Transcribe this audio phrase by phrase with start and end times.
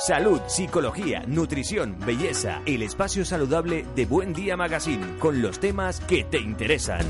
[0.00, 6.22] Salud, psicología, nutrición, belleza, el espacio saludable de Buen Día Magazine, con los temas que
[6.22, 7.04] te interesan.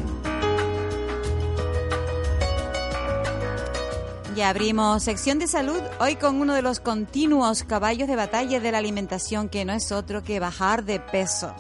[4.35, 8.72] Ya abrimos sección de salud hoy con uno de los continuos caballos de batalla de
[8.72, 11.55] la alimentación que no es otro que bajar de peso.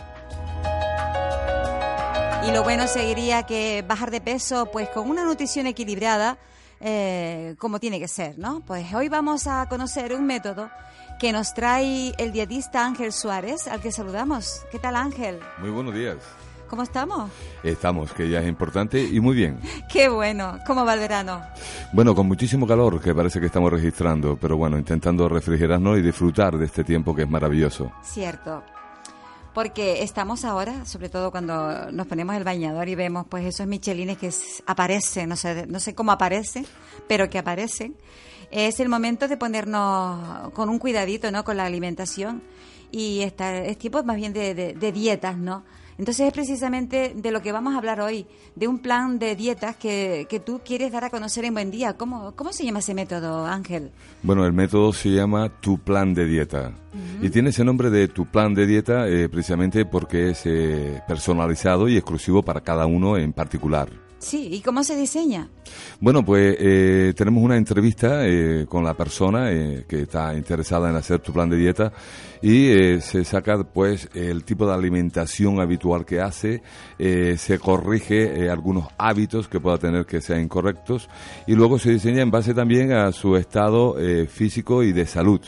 [2.48, 6.38] Y lo bueno sería que bajar de peso pues con una nutrición equilibrada
[6.80, 8.60] eh, como tiene que ser, ¿no?
[8.60, 10.70] Pues hoy vamos a conocer un método
[11.18, 14.62] que nos trae el dietista Ángel Suárez, al que saludamos.
[14.70, 15.40] ¿Qué tal Ángel?
[15.58, 16.16] Muy buenos días.
[16.68, 17.30] ¿Cómo estamos?
[17.64, 19.58] Estamos, que ya es importante y muy bien.
[19.92, 20.58] Qué bueno.
[20.66, 21.42] ¿Cómo va el verano?
[21.92, 26.56] Bueno, con muchísimo calor que parece que estamos registrando, pero bueno, intentando refrigerarnos y disfrutar
[26.56, 27.90] de este tiempo que es maravilloso.
[28.04, 28.62] Cierto.
[29.54, 34.18] Porque estamos ahora, sobre todo cuando nos ponemos el bañador y vemos pues esos michelines
[34.18, 34.30] que
[34.66, 36.64] aparecen, no sé, no sé cómo aparecen,
[37.08, 37.96] pero que aparecen
[38.50, 41.44] es el momento de ponernos con un cuidadito, ¿no?
[41.44, 42.42] Con la alimentación
[42.90, 45.62] y esta, es tiempo más bien de, de, dietas, ¿no?
[45.98, 48.24] Entonces es precisamente de lo que vamos a hablar hoy,
[48.54, 51.94] de un plan de dietas que, que tú quieres dar a conocer en Buen Día.
[51.94, 53.90] ¿Cómo, ¿Cómo se llama ese método, Ángel?
[54.22, 56.72] Bueno, el método se llama Tu Plan de Dieta.
[57.20, 61.88] Y tiene ese nombre de Tu Plan de Dieta eh, precisamente porque es eh, personalizado
[61.88, 64.07] y exclusivo para cada uno en particular.
[64.18, 65.48] Sí, ¿y cómo se diseña?
[66.00, 70.96] Bueno, pues eh, tenemos una entrevista eh, con la persona eh, que está interesada en
[70.96, 71.92] hacer tu plan de dieta
[72.42, 76.62] y se saca pues el tipo de alimentación habitual que hace,
[76.98, 81.08] se corrige algunos hábitos que pueda tener que sean incorrectos
[81.48, 83.96] y luego se diseña en base también a su estado
[84.28, 85.40] físico y de salud.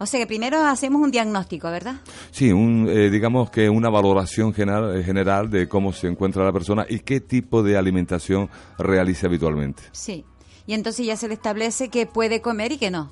[0.00, 1.96] O sea que primero hacemos un diagnóstico, ¿verdad?
[2.30, 6.52] Sí, un, eh, digamos que una valoración general, eh, general de cómo se encuentra la
[6.52, 9.82] persona y qué tipo de alimentación realiza habitualmente.
[9.92, 10.24] Sí.
[10.66, 13.10] Y entonces ya se le establece qué puede comer y qué no.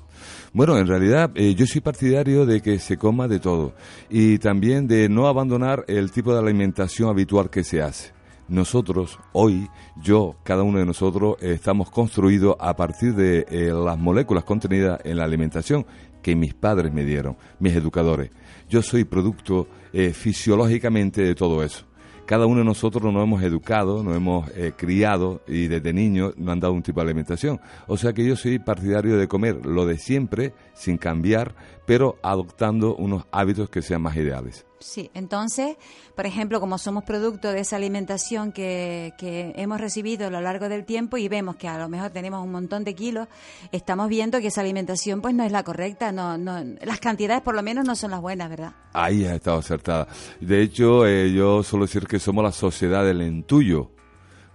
[0.53, 3.73] Bueno, en realidad eh, yo soy partidario de que se coma de todo
[4.09, 8.15] y también de no abandonar el tipo de alimentación habitual que se hace.
[8.47, 9.67] Nosotros, hoy,
[10.01, 15.25] yo, cada uno de nosotros, estamos construidos a partir de las moléculas contenidas en la
[15.25, 15.85] alimentación
[16.27, 18.31] que mis padres me dieron, mis educadores.
[18.67, 21.85] Yo soy producto eh, fisiológicamente de todo eso.
[22.25, 26.49] Cada uno de nosotros nos hemos educado, nos hemos eh, criado y desde niños nos
[26.49, 27.61] han dado un tipo de alimentación.
[27.87, 31.55] O sea que yo soy partidario de comer lo de siempre, sin cambiar,
[31.85, 34.66] pero adoptando unos hábitos que sean más ideales.
[34.79, 35.75] Sí, entonces,
[36.15, 39.13] por ejemplo, como somos producto de esa alimentación que,
[39.55, 42.51] hemos recibido a lo largo del tiempo y vemos que a lo mejor tenemos un
[42.51, 43.27] montón de kilos,
[43.71, 47.55] estamos viendo que esa alimentación pues no es la correcta, no, no, las cantidades por
[47.55, 48.73] lo menos no son las buenas, ¿verdad?
[48.93, 50.07] Ahí ha estado acertada.
[50.39, 53.96] De hecho, eh, yo suelo decir que somos la sociedad del entullo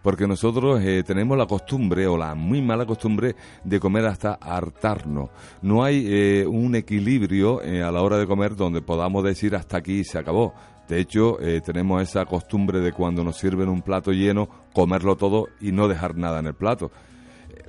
[0.03, 5.31] porque nosotros eh, tenemos la costumbre o la muy mala costumbre de comer hasta hartarnos.
[5.63, 9.79] No hay eh, un equilibrio eh, a la hora de comer donde podamos decir hasta
[9.79, 10.53] aquí se acabó.
[10.89, 15.73] De hecho, tenemos esa costumbre de cuando nos sirven un plato lleno, comerlo todo y
[15.73, 16.91] no dejar nada en el plato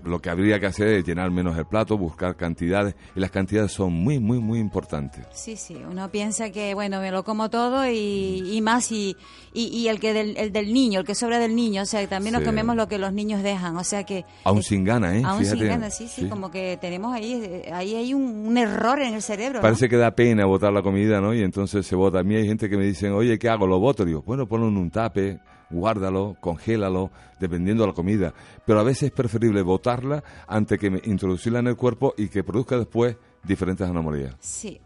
[0.06, 3.72] lo que habría que hacer es llenar menos el plato, buscar cantidades, y las cantidades
[3.72, 5.26] son muy, muy, muy importantes.
[5.34, 9.16] Sí, sí, uno piensa que, bueno, me lo como todo y, más, y,
[9.54, 12.34] y, el que del, el del niño, el que sobra del niño, o sea, también
[12.34, 14.26] nos comemos lo que los niños dejan, o sea que...
[14.44, 15.24] Aún sin gana, ¿eh?
[15.26, 19.22] Aún sin gana, sí, sí, como que tenemos ahí, ahí hay un, error en el
[19.22, 19.62] cerebro.
[19.62, 21.34] Parece que da pena botar la comida, ¿no?
[21.34, 22.20] Y entonces se bota.
[22.20, 23.66] A mí hay gente que me dicen, oye, ¿qué hago?
[23.66, 24.06] ¿Lo boto?
[24.06, 25.40] Digo, bueno, ponlo en un tape,
[25.70, 28.34] guárdalo, congélalo, dependiendo de la comida.
[28.66, 32.78] Pero a veces es preferible botarla antes que introducirla en el cuerpo y que produzca
[32.78, 34.36] después diferentes anomalías.
[34.40, 34.80] Sí.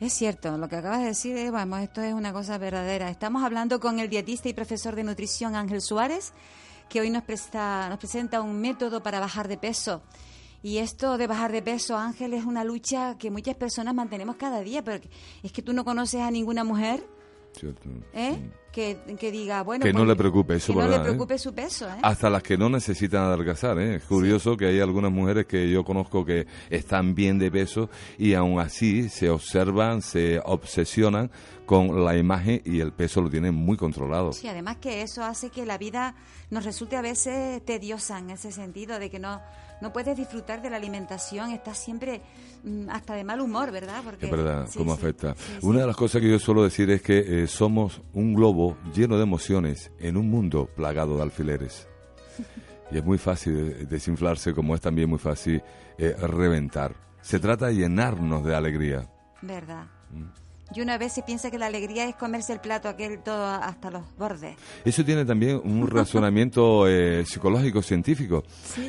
[0.00, 3.10] Es cierto, lo que acabas de decir, eh, esto es una cosa verdadera.
[3.10, 6.32] Estamos hablando con el dietista y profesor de nutrición Ángel Suárez,
[6.88, 10.02] que hoy nos, presta, nos presenta un método para bajar de peso.
[10.62, 14.60] Y esto de bajar de peso, Ángel, es una lucha que muchas personas mantenemos cada
[14.60, 15.04] día, pero
[15.42, 17.06] es que tú no conoces a ninguna mujer
[18.12, 18.38] ¿Eh?
[18.72, 18.96] Que,
[19.32, 19.84] diga, bueno.
[19.84, 21.00] Que no le preocupe eso, que no le ¿eh?
[21.00, 21.88] preocupe su peso.
[21.88, 21.98] ¿eh?
[22.02, 23.78] Hasta las que no necesitan adelgazar.
[23.80, 23.96] ¿eh?
[23.96, 28.34] Es curioso que hay algunas mujeres que yo conozco que están bien de peso y
[28.34, 31.30] aún así se observan, se obsesionan
[31.66, 34.32] con la imagen y el peso lo tienen muy controlado.
[34.32, 36.14] Sí, además que eso hace que la vida
[36.50, 39.40] nos resulte a veces tediosa en ese sentido, de que no,
[39.80, 42.22] no puedes disfrutar de la alimentación, estás siempre
[42.64, 44.02] mm, hasta de mal humor, ¿verdad?
[44.04, 45.34] Porque, es verdad, cómo afecta.
[45.62, 49.16] Una de las cosas que yo suelo decir es que eh, somos un globo lleno
[49.16, 51.88] de emociones en un mundo plagado de alfileres.
[52.90, 55.62] y es muy fácil desinflarse, como es también muy fácil
[55.98, 56.94] eh, reventar.
[57.20, 59.10] Se trata de llenarnos de alegría.
[59.42, 59.86] ¿Verdad?
[60.10, 60.49] Mm.
[60.72, 63.90] Y una vez se piensa que la alegría es comerse el plato aquel todo hasta
[63.90, 64.56] los bordes.
[64.84, 68.44] Eso tiene también un razonamiento eh, psicológico, científico.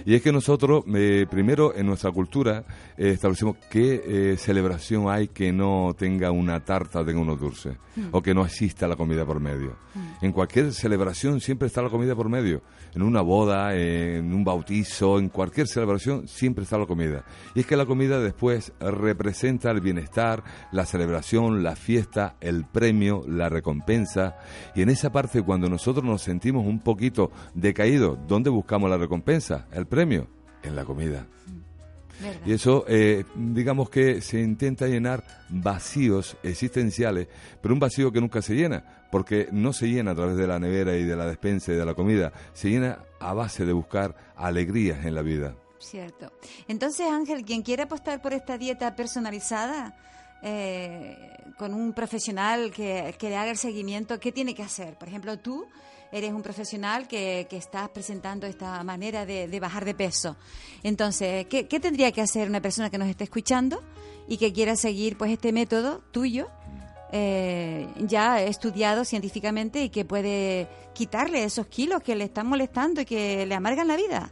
[0.06, 2.64] Y es que nosotros, eh, primero, en nuestra cultura,
[2.98, 8.10] eh, establecemos qué celebración hay que no tenga una tarta, tenga unos dulces, hmm.
[8.12, 9.78] o que no exista la comida por medio.
[9.96, 10.26] Hmm.
[10.26, 12.62] En cualquier celebración siempre está la comida por medio.
[12.94, 17.24] En una boda, en un bautizo, en cualquier celebración, siempre está la comida.
[17.56, 23.24] Y es que la comida después representa el bienestar, la celebración, la fiesta, el premio,
[23.28, 24.38] la recompensa.
[24.76, 29.68] Y en esa parte, cuando nosotros nos sentimos un poquito decaídos, ¿dónde buscamos la recompensa?
[29.72, 30.28] El premio,
[30.64, 31.26] en la comida.
[32.46, 37.28] Y eso, eh, digamos que se intenta llenar vacíos existenciales,
[37.62, 40.60] pero un vacío que nunca se llena, porque no se llena a través de la
[40.60, 44.16] nevera y de la despensa y de la comida, se llena a base de buscar
[44.36, 45.56] alegrías en la vida.
[45.80, 46.32] Cierto.
[46.68, 49.96] Entonces, Ángel, quien quiera apostar por esta dieta personalizada,
[50.42, 54.98] eh, con un profesional que, le haga el seguimiento, ¿qué tiene que hacer?
[54.98, 55.68] Por ejemplo, tú
[56.12, 60.36] eres un profesional que, que estás presentando esta manera de, bajar de peso.
[60.84, 63.82] Entonces, ¿qué, tendría que hacer una persona que nos esté escuchando
[64.28, 66.48] y que quiera seguir pues este método tuyo?
[67.14, 73.06] Eh, ya estudiado científicamente y que puede quitarle esos kilos que le están molestando y
[73.06, 74.32] que le amargan la vida.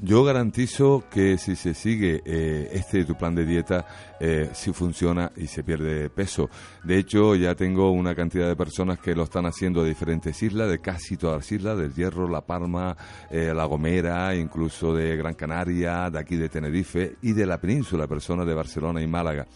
[0.00, 3.84] Yo garantizo que si se sigue eh, este tu plan de dieta,
[4.20, 6.48] eh, si funciona y se pierde peso.
[6.84, 10.70] De hecho, ya tengo una cantidad de personas que lo están haciendo de diferentes islas,
[10.70, 12.96] de casi todas las islas, del Hierro, La Palma,
[13.28, 18.06] eh, La Gomera, incluso de Gran Canaria, de aquí de Tenerife y de la península,
[18.06, 19.48] personas de Barcelona y Málaga.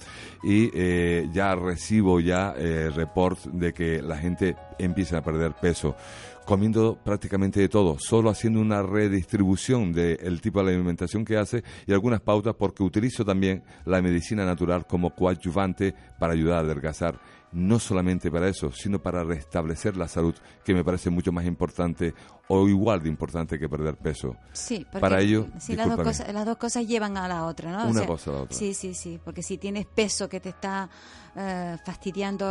[0.42, 5.96] Y eh, ya recibo ya reports de que la gente empieza a perder peso
[6.44, 11.92] comiendo prácticamente de todo, solo haciendo una redistribución del tipo de alimentación que hace y
[11.92, 17.20] algunas pautas porque utilizo también la medicina natural como coadyuvante para ayudar a adelgazar.
[17.52, 20.34] No solamente para eso, sino para restablecer la salud,
[20.64, 22.14] que me parece mucho más importante
[22.48, 24.36] o igual de importante que perder peso.
[24.52, 27.90] Sí, porque para ello, las, dos cosas, las dos cosas llevan a la otra, ¿no?
[27.90, 28.56] Una cosa a la otra.
[28.56, 30.88] Sí, sí, sí, porque si tienes peso que te está
[31.36, 32.46] eh, fastidiando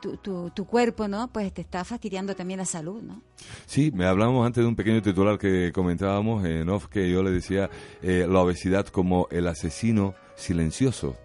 [0.00, 1.28] tu, tu, tu, cuerpo, ¿no?
[1.28, 3.22] Pues te está fastidiando también la salud, ¿no?
[3.66, 7.30] Sí, me hablamos antes de un pequeño titular que comentábamos en off, que yo le
[7.30, 7.70] decía
[8.02, 11.16] eh, la obesidad como el asesino silencioso.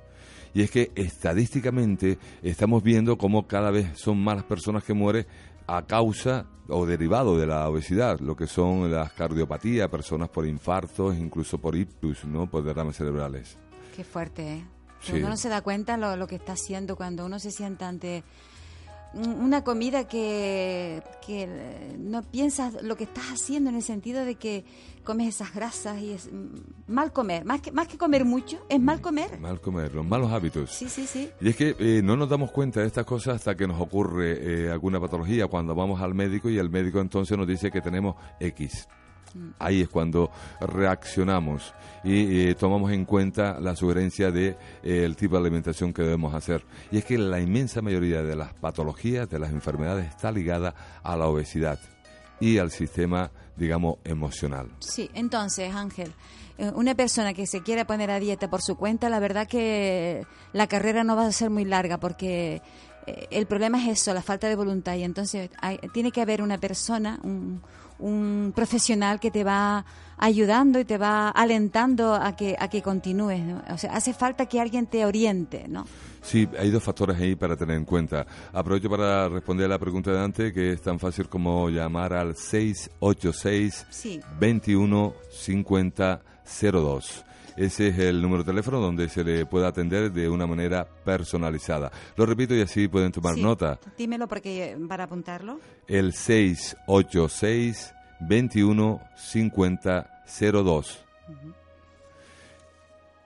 [0.53, 5.25] Y es que estadísticamente estamos viendo cómo cada vez son más las personas que mueren
[5.67, 11.15] a causa o derivado de la obesidad, lo que son las cardiopatías, personas por infartos,
[11.17, 12.49] incluso por ictus, ¿no?
[12.49, 13.57] por derrames cerebrales.
[13.95, 14.65] Qué fuerte, ¿eh?
[15.13, 18.23] Uno no se da cuenta lo, lo que está haciendo cuando uno se sienta ante
[19.13, 21.47] una comida que, que,
[21.99, 24.63] no piensas lo que estás haciendo en el sentido de que
[25.03, 26.29] comes esas grasas y es
[26.87, 29.39] mal comer, más que, más que comer mucho, es mal comer.
[29.39, 30.71] Mal comer, los malos hábitos.
[30.71, 31.29] Sí, sí, sí.
[31.41, 34.65] Y es que eh, no nos damos cuenta de estas cosas hasta que nos ocurre
[34.65, 38.15] eh, alguna patología, cuando vamos al médico y el médico entonces nos dice que tenemos
[38.39, 38.87] X.
[39.59, 41.73] Ahí es cuando reaccionamos
[42.03, 46.63] y tomamos en cuenta la sugerencia de eh, el tipo de alimentación que debemos hacer.
[46.91, 50.73] Y es que la inmensa mayoría de las patologías, de las enfermedades, está ligada
[51.03, 51.79] a la obesidad
[52.39, 54.69] y al sistema, digamos, emocional.
[54.79, 56.11] Sí, entonces, Ángel,
[56.57, 60.25] eh, una persona que se quiera poner a dieta por su cuenta, la verdad que
[60.53, 62.61] la carrera no va a ser muy larga porque
[63.05, 64.95] eh, el problema es eso, la falta de voluntad.
[64.95, 65.49] Y entonces
[65.93, 67.61] tiene que haber una persona, un,
[68.01, 69.85] un profesional que te va
[70.17, 73.41] ayudando y te va alentando a que, a que continúes.
[73.69, 75.85] O sea, hace falta que alguien te oriente, ¿no?
[76.21, 78.25] Sí, hay dos factores ahí para tener en cuenta.
[78.53, 82.35] Aprovecho para responder a la pregunta de antes, que es tan fácil como llamar al
[82.35, 83.87] 686
[84.39, 86.21] 21 50
[86.61, 87.25] 02.
[87.57, 91.91] Ese es el número de teléfono donde se le puede atender de una manera personalizada.
[92.15, 93.79] Lo repito y así pueden tomar nota.
[93.97, 95.59] Dímelo porque para apuntarlo.
[95.87, 100.23] El 686 21 50
[100.63, 101.05] 02.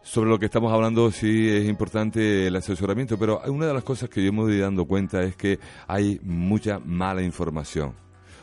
[0.01, 4.07] Sobre lo que estamos hablando, sí es importante el asesoramiento, pero una de las cosas
[4.07, 7.93] que yo me voy dando cuenta es que hay mucha mala información.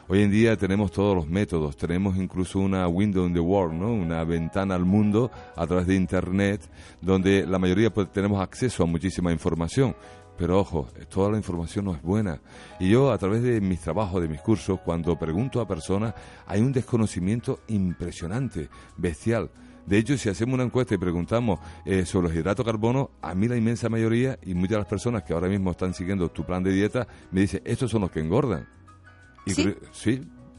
[0.09, 3.92] Hoy en día tenemos todos los métodos, tenemos incluso una window in the world, ¿no?
[3.92, 6.68] una ventana al mundo a través de Internet,
[7.00, 9.94] donde la mayoría pues, tenemos acceso a muchísima información.
[10.42, 12.40] Pero ojo, toda la información no es buena.
[12.80, 16.14] Y yo a través de mis trabajos, de mis cursos, cuando pregunto a personas,
[16.49, 19.52] hay un desconocimiento impresionante, bestial.
[19.87, 23.37] De hecho, si hacemos una encuesta y preguntamos eh, sobre los hidratos de carbono, a
[23.37, 26.42] mí la inmensa mayoría y muchas de las personas que ahora mismo están siguiendo tu
[26.42, 28.66] plan de dieta me dicen, estos son los que engordan.
[29.46, 29.76] ¿Sí?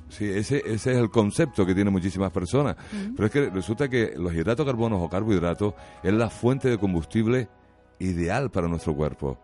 [0.08, 2.78] sí, ese, ese es el concepto que tienen muchísimas personas.
[3.18, 6.78] Pero es que resulta que los hidratos de carbono o carbohidratos es la fuente de
[6.78, 7.50] combustible
[8.00, 9.38] ideal para nuestro cuerpo.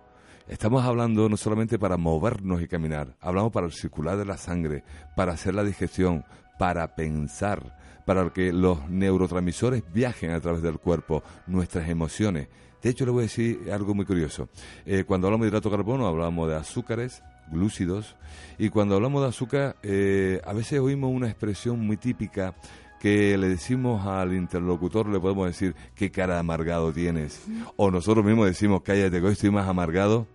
[0.50, 4.84] Estamos hablando no solamente para movernos y caminar, hablamos para el circular de la sangre,
[5.16, 6.26] para hacer la digestión,
[6.58, 12.48] para pensar, para que los neurotransmisores viajen a través del cuerpo, nuestras emociones.
[12.82, 14.50] De hecho, le voy a decir algo muy curioso.
[14.88, 18.16] Eh, cuando hablamos de hidrato carbono, hablamos de azúcares, glúcidos,
[18.58, 22.56] y cuando hablamos de azúcar, eh, a veces oímos una expresión muy típica
[23.00, 27.40] que le decimos al interlocutor, le podemos decir, qué cara de amargado tienes.
[27.78, 30.28] O nosotros mismos decimos, cállate, que hoy estoy más amargado.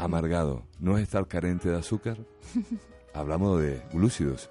[0.00, 2.18] Amargado, ¿no es estar carente de azúcar?
[3.14, 4.50] Hablamos de glúcidos,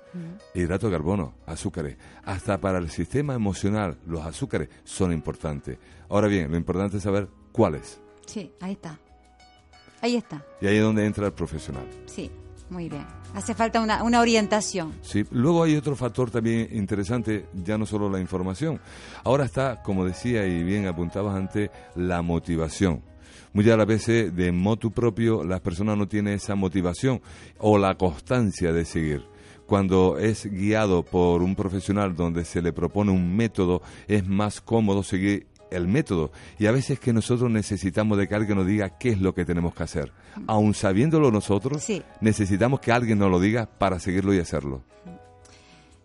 [0.53, 1.95] hidrato de carbono, azúcares.
[2.25, 5.77] Hasta para el sistema emocional, los azúcares son importantes.
[6.09, 8.01] Ahora bien, lo importante es saber cuáles.
[8.25, 8.99] Sí, ahí está.
[10.01, 10.45] Ahí está.
[10.59, 11.85] Y ahí es donde entra el profesional.
[12.05, 12.29] Sí,
[12.69, 13.05] muy bien.
[13.33, 14.93] Hace falta una, una orientación.
[15.01, 18.79] Sí, luego hay otro factor también interesante, ya no solo la información.
[19.23, 23.01] Ahora está, como decía y bien apuntabas antes, la motivación.
[23.53, 27.21] Muchas de las veces de motu propio las personas no tienen esa motivación
[27.57, 29.25] o la constancia de seguir
[29.69, 35.03] cuando es guiado por un profesional donde se le propone un método, es más cómodo
[35.03, 36.31] seguir el método.
[36.57, 39.45] Y a veces que nosotros necesitamos de que alguien nos diga qué es lo que
[39.45, 40.11] tenemos que hacer.
[40.47, 41.85] Aun sabiéndolo nosotros,
[42.19, 44.81] necesitamos que alguien nos lo diga para seguirlo y hacerlo.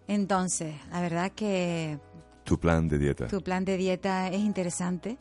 [0.07, 1.99] Entonces, la verdad que...
[2.45, 3.29] Tu plan de dieta.
[3.29, 5.17] Tu plan de dieta es interesante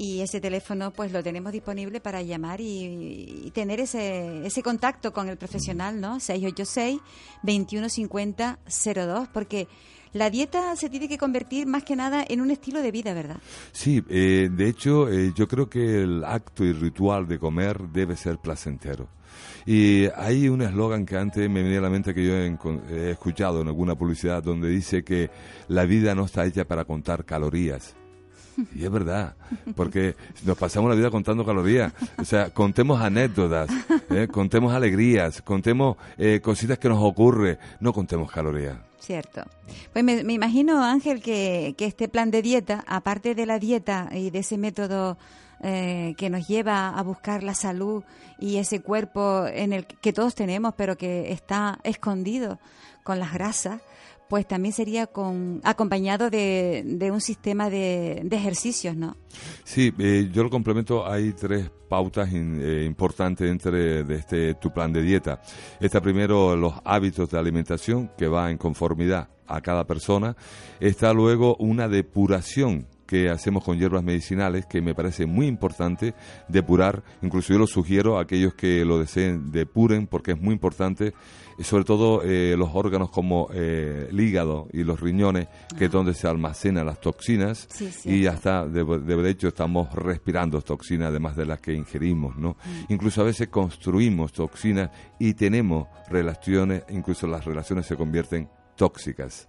[0.00, 5.28] y ese teléfono pues lo tenemos disponible para llamar y, tener ese, ese contacto con
[5.28, 6.20] el profesional, ¿no?
[6.20, 7.00] 686
[7.42, 9.68] 2150 02 porque
[10.14, 13.40] la dieta se tiene que convertir más que nada en un estilo de vida, ¿verdad?
[13.72, 18.16] Sí, eh, de hecho eh, yo creo que el acto y ritual de comer debe
[18.16, 19.06] ser placentero.
[19.66, 23.60] Y hay un eslogan que antes me venía a la mente que yo he escuchado
[23.60, 25.30] en alguna publicidad donde dice que
[25.68, 27.94] la vida no está hecha para contar calorías,
[28.74, 29.34] y es verdad,
[29.74, 30.14] porque
[30.44, 31.92] nos pasamos la vida contando calorías.
[32.18, 33.70] O sea, contemos anécdotas,
[34.10, 34.28] ¿eh?
[34.30, 38.76] contemos alegrías, contemos eh, cositas que nos ocurre, no contemos calorías.
[39.00, 39.42] Cierto.
[39.92, 44.40] Pues me, imagino, Ángel, que, este plan de dieta, aparte de la dieta y de
[44.40, 45.16] ese método
[45.62, 48.04] eh, que nos lleva a buscar la salud
[48.38, 52.58] y ese cuerpo en el que todos tenemos, pero que está escondido
[53.02, 53.80] con las grasas,
[54.30, 59.16] pues también sería con, acompañado de, un sistema de, ejercicios, ¿no?
[59.64, 64.92] Sí, eh, yo lo complemento, hay tres pautas eh, importantes dentro de, este tu plan
[64.92, 65.42] de dieta.
[65.80, 70.36] Está primero los hábitos de alimentación que va en conformidad a cada persona.
[70.78, 76.14] Está luego una depuración que hacemos con hierbas medicinales, que me parece muy importante
[76.46, 77.02] depurar.
[77.22, 81.12] Incluso yo lo sugiero a aquellos que lo deseen, depuren, porque es muy importante,
[81.58, 86.14] sobre todo eh, los órganos como eh, el hígado y los riñones, que es donde
[86.14, 87.66] se almacenan las toxinas,
[88.04, 92.50] y hasta, de, de, hecho, estamos respirando toxinas, además de las que ingerimos, ¿no?
[92.50, 92.92] Mm.
[92.92, 94.88] Incluso a veces construimos toxinas
[95.18, 98.48] y tenemos relaciones, incluso las relaciones se convierten
[98.80, 99.46] tóxicas.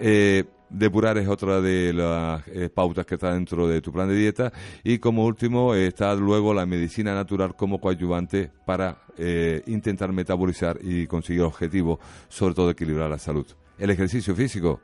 [0.00, 4.16] Eh, depurar es otra de las eh, pautas que está dentro de tu plan de
[4.16, 4.52] dieta.
[4.82, 11.06] Y como último está luego la medicina natural como coadyuvante para eh, intentar metabolizar y
[11.06, 13.46] conseguir objetivos, sobre todo equilibrar la salud.
[13.78, 14.80] El ejercicio físico,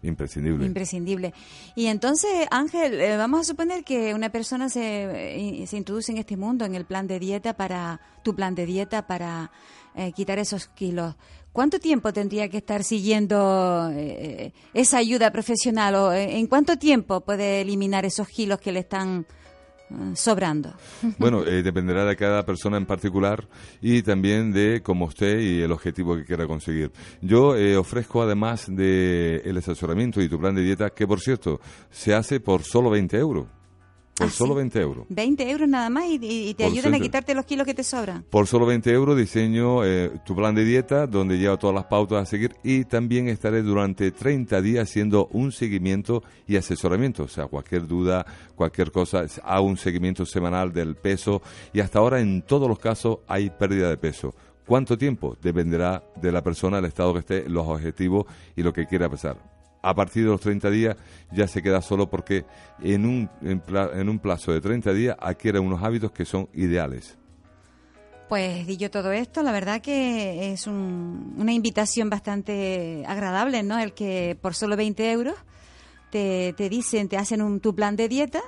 [0.00, 0.64] Imprescindible.
[0.64, 1.34] Imprescindible.
[1.74, 6.64] Y entonces, Ángel, vamos a suponer que una persona se, se, introduce en este mundo,
[6.64, 9.50] en el plan de dieta para, tu plan de dieta para
[10.14, 11.14] quitar esos kilos.
[11.58, 17.22] ¿Cuánto tiempo tendría que estar siguiendo eh, esa ayuda profesional o eh, en cuánto tiempo
[17.22, 19.26] puede eliminar esos kilos que le están
[19.90, 20.74] eh, sobrando?
[21.18, 23.48] Bueno, dependerá de cada persona en particular
[23.80, 26.92] y también de cómo usted y el objetivo que quiera conseguir.
[27.22, 32.14] Yo ofrezco además de el asesoramiento y tu plan de dieta, que por cierto se
[32.14, 33.57] hace por solo 20 euros.
[34.18, 35.06] Por ah, solo 20 euros.
[35.10, 38.24] 20 euros nada más y, te ayudan a quitarte los kilos que te sobran.
[38.24, 42.22] Por solo 20 euros diseño eh, tu plan de dieta donde llevo todas las pautas
[42.22, 47.22] a seguir y también estaré durante 30 días haciendo un seguimiento y asesoramiento.
[47.22, 51.40] O sea, cualquier duda, cualquier cosa, hago un seguimiento semanal del peso
[51.72, 54.34] y hasta ahora en todos los casos hay pérdida de peso.
[54.66, 55.36] ¿Cuánto tiempo?
[55.40, 59.57] Dependerá de la persona, el estado que esté, los objetivos y lo que quiera pasar
[59.82, 60.96] a partir de los 30 días
[61.32, 62.44] ya se queda solo porque
[62.82, 67.16] en un, en, un plazo de 30 días adquiere unos hábitos que son ideales.
[68.28, 73.78] Pues dicho todo esto, la verdad que es una invitación bastante agradable, ¿no?
[73.78, 75.34] El que por solo 20 euros
[76.10, 78.42] te, te dicen, te hacen un, tu plan de dieta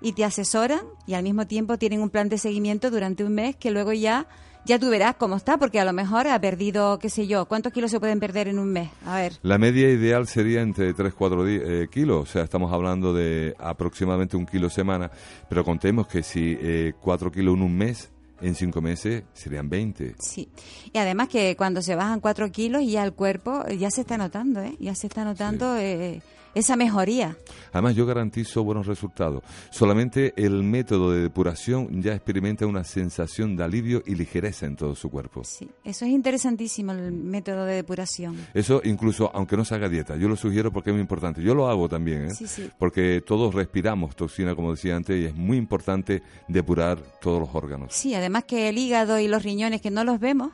[0.00, 3.56] y te asesoran y al mismo tiempo tienen un plan de seguimiento durante un mes
[3.56, 4.26] que luego ya
[4.66, 7.72] ya tú verás cómo está, porque a lo mejor ha perdido, qué sé yo, ¿cuántos
[7.72, 8.90] kilos se pueden perder en un mes?
[9.06, 9.34] A ver.
[9.42, 14.44] La media ideal sería entre 3-4 eh, kilos, o sea, estamos hablando de aproximadamente un
[14.44, 15.10] kilo semana,
[15.48, 20.16] pero contemos que si eh, 4 kilos en un mes en cinco meses serían 20.
[20.18, 20.48] Sí,
[20.92, 24.60] y además que cuando se bajan cuatro kilos ya el cuerpo ya se está notando,
[24.60, 24.76] ¿eh?
[24.78, 26.20] ya se está notando eh,
[26.56, 27.36] esa mejoría.
[27.72, 29.42] Además yo garantizo buenos resultados.
[29.70, 34.94] Solamente el método de depuración ya experimenta una sensación de alivio y ligereza en todo
[34.94, 35.44] su cuerpo.
[35.44, 38.36] Sí, eso es interesantísimo el método de depuración.
[38.54, 41.42] Eso incluso aunque no se haga dieta, yo lo sugiero porque es muy importante.
[41.42, 42.34] Yo lo hago también, ¿eh?
[42.34, 42.70] Sí, sí.
[42.78, 47.92] porque todos respiramos toxina, como decía antes, y es muy importante depurar todos los órganos.
[47.92, 50.52] Sí, además que el hígado y los riñones que no los vemos,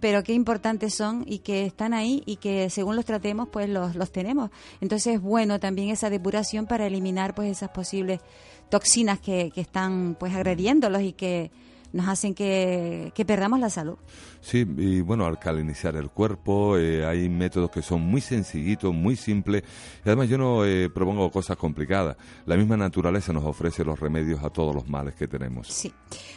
[0.00, 3.96] pero qué importantes son y que están ahí y que según los tratemos pues los,
[3.96, 4.50] los tenemos.
[4.80, 8.20] Entonces es bueno también esa depuración para eliminar pues esas posibles
[8.68, 11.50] toxinas que, que están pues agrediéndolos y que
[11.96, 13.96] nos hacen que, que perdamos la salud.
[14.40, 19.64] Sí, y bueno, alcalinizar el cuerpo, eh, hay métodos que son muy sencillitos, muy simples,
[20.04, 22.16] y además yo no eh, propongo cosas complicadas.
[22.44, 25.68] La misma naturaleza nos ofrece los remedios a todos los males que tenemos.
[25.68, 25.92] Sí.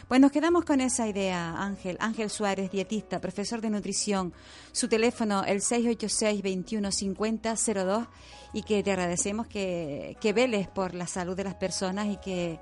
[0.08, 1.96] Pues nos quedamos con esa idea, Ángel.
[2.00, 4.32] Ángel Suárez, dietista, profesor de nutrición.
[4.72, 8.08] Su teléfono, el 686-2150-02,
[8.52, 12.58] y que te agradecemos que, que veles por la salud de las personas y que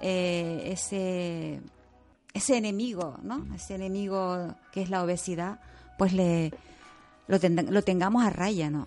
[0.00, 1.60] eh, ese
[2.34, 3.46] ese enemigo, ¿no?
[3.54, 5.58] Ese enemigo que es la obesidad,
[5.96, 6.52] pues le
[7.26, 8.86] lo, ten- lo tengamos a raya, ¿no?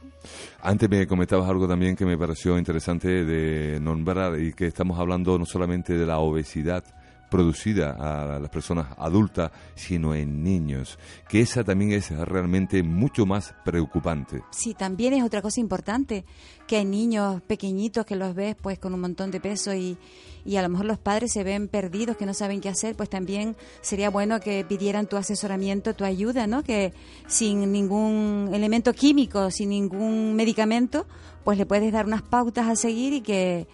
[0.64, 5.38] Antes me comentabas algo también que me pareció interesante de nombrar y que estamos hablando
[5.38, 6.84] no solamente de la obesidad
[7.32, 13.56] producida a las personas adultas, sino en niños, que esa también es realmente mucho más
[13.64, 14.44] preocupante.
[14.52, 16.26] Sí, también es otra cosa importante,
[16.68, 19.98] que hay niños pequeñitos que los ves pues con un montón de peso y,
[20.44, 23.10] y a lo mejor los padres se ven perdidos, que no saben qué hacer, pues
[23.10, 26.64] también sería bueno que pidieran tu asesoramiento, tu ayuda, ¿no?
[26.64, 26.94] Que
[27.28, 31.08] sin ningún elemento químico, sin ningún medicamento,
[31.46, 33.68] pues le puedes dar unas pautas a seguir y que,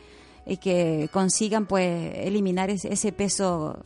[0.47, 3.83] y que consigan pues eliminar ese, ese peso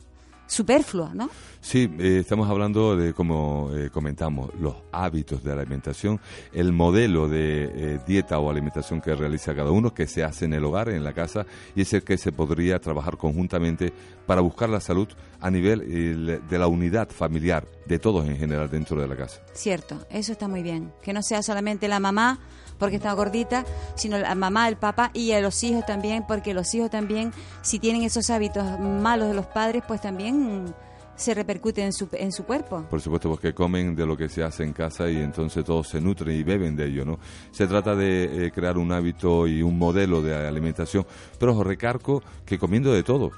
[0.51, 1.29] superfluo, ¿no?
[1.61, 6.19] Sí, eh, estamos hablando de, como eh, comentamos, los hábitos de la alimentación,
[6.51, 10.53] el modelo de eh, dieta o alimentación que realiza cada uno, que se hace en
[10.53, 13.93] el hogar, en la casa, y es el que se podría trabajar conjuntamente
[14.25, 15.07] para buscar la salud
[15.39, 19.41] a nivel de la unidad familiar, de todos en general dentro de la casa.
[19.53, 20.91] Cierto, eso está muy bien.
[21.01, 22.39] Que no sea solamente la mamá
[22.81, 23.63] porque está gordita,
[23.93, 27.77] sino la mamá, el papá y a los hijos también, porque los hijos también, si
[27.77, 30.73] tienen esos hábitos malos de los padres, pues también
[31.15, 32.83] se repercute en su, en su cuerpo.
[32.89, 36.01] Por supuesto, porque comen de lo que se hace en casa y entonces todos se
[36.01, 37.19] nutren y beben de ello, ¿no?
[37.51, 41.05] Se trata de eh, crear un hábito y un modelo de alimentación,
[41.39, 43.29] pero os recargo que comiendo de todo,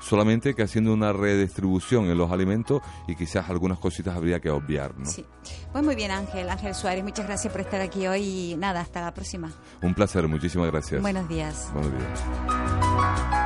[0.00, 4.96] solamente que haciendo una redistribución en los alimentos y quizás algunas cositas habría que obviar,
[4.98, 5.06] ¿no?
[5.06, 5.24] Sí.
[5.72, 9.00] Pues muy bien, Ángel, Ángel Suárez, muchas gracias por estar aquí hoy y nada, hasta
[9.00, 9.50] la próxima.
[9.82, 11.02] Un placer, muchísimas gracias.
[11.02, 11.68] Buenos días.
[11.72, 13.37] Buenos días.